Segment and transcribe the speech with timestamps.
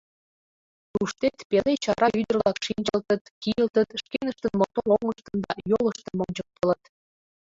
[0.91, 6.83] Туштет пеле чара ӱдыр-влак шинчылтыт, кийылтыт, шкеныштын мотор оҥыштым да йолыштым ончыктылыт.